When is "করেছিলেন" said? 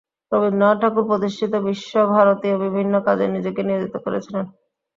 4.05-4.45